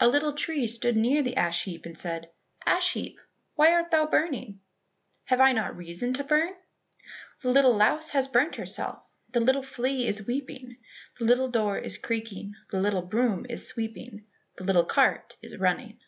[0.00, 2.30] A little tree stood near the ash heap and said,
[2.64, 3.20] "Ash heap,
[3.54, 4.60] why art thou burning?"
[5.24, 6.54] "Have I not reason to burn?"
[7.42, 10.78] "The little louse has burnt herself, The little flea is weeping,
[11.18, 14.24] The little door is creaking, The little broom is sweeping,
[14.56, 15.98] The little cart is running."